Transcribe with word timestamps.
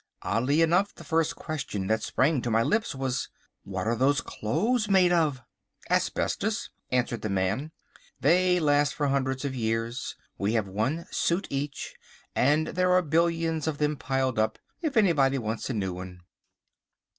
Oddly 0.23 0.63
enough 0.63 0.95
the 0.95 1.03
first 1.03 1.35
question 1.35 1.85
that 1.85 2.01
sprang 2.01 2.41
to 2.41 2.49
my 2.49 2.63
lips 2.63 2.95
was— 2.95 3.29
"What 3.61 3.85
are 3.85 3.95
those 3.95 4.19
clothes 4.19 4.89
made 4.89 5.11
of?" 5.13 5.43
"Asbestos," 5.91 6.71
answered 6.89 7.21
the 7.21 7.29
man. 7.29 7.71
"They 8.19 8.59
last 8.59 8.95
hundreds 8.95 9.45
of 9.45 9.53
years. 9.53 10.15
We 10.39 10.53
have 10.53 10.67
one 10.67 11.05
suit 11.11 11.45
each, 11.51 11.93
and 12.35 12.69
there 12.69 12.91
are 12.93 13.03
billions 13.03 13.67
of 13.67 13.77
them 13.77 13.95
piled 13.95 14.39
up, 14.39 14.57
if 14.81 14.97
anybody 14.97 15.37
wants 15.37 15.69
a 15.69 15.73
new 15.75 15.93
one." 15.93 16.21